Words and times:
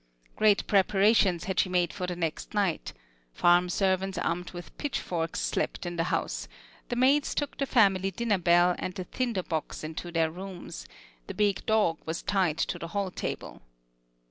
Great 0.35 0.65
preparations 0.65 1.43
had 1.43 1.59
she 1.59 1.69
made 1.69 1.93
for 1.93 2.07
the 2.07 2.15
next 2.15 2.55
night; 2.55 2.91
farm 3.33 3.69
servants 3.69 4.17
armed 4.17 4.49
with 4.49 4.75
pitchforks 4.79 5.39
slept 5.39 5.85
in 5.85 5.95
the 5.95 6.05
house; 6.05 6.47
the 6.89 6.95
maids 6.95 7.35
took 7.35 7.55
the 7.59 7.67
family 7.67 8.09
dinner 8.09 8.39
bell 8.39 8.73
and 8.79 8.95
the 8.95 9.05
tinder 9.05 9.43
box 9.43 9.83
into 9.83 10.11
their 10.11 10.31
rooms; 10.31 10.87
the 11.27 11.35
big 11.35 11.63
dog 11.67 11.99
was 12.03 12.23
tied 12.23 12.57
to 12.57 12.79
the 12.79 12.87
hall 12.87 13.11
table. 13.11 13.61